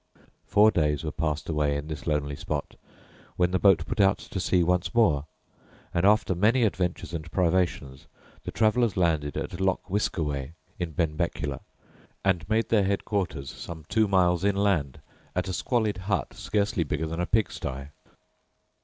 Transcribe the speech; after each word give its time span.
Four 0.47 0.71
days 0.71 1.03
were 1.03 1.11
passed 1.11 1.47
away 1.47 1.77
in 1.77 1.85
this 1.87 2.07
lonely 2.07 2.35
spot, 2.35 2.73
when 3.35 3.51
the 3.51 3.59
boat 3.59 3.85
put 3.85 3.99
out 3.99 4.17
to 4.17 4.39
sea 4.39 4.63
once 4.63 4.95
more, 4.95 5.27
and 5.93 6.07
after 6.07 6.33
many 6.33 6.63
adventures 6.63 7.13
and 7.13 7.31
privations 7.31 8.07
the 8.43 8.49
travellers 8.49 8.97
landed 8.97 9.37
at 9.37 9.61
Loch 9.61 9.87
Wiskaway, 9.91 10.53
in 10.79 10.93
Benbecula, 10.93 11.59
and 12.25 12.49
made 12.49 12.69
their 12.69 12.83
headquarters 12.85 13.51
some 13.51 13.85
two 13.89 14.07
miles 14.07 14.43
inland 14.43 15.01
at 15.35 15.47
a 15.47 15.53
squalid 15.53 15.97
hut 15.97 16.33
scarcely 16.33 16.83
bigger 16.83 17.05
than 17.05 17.19
a 17.21 17.27
pigstye. 17.27 17.89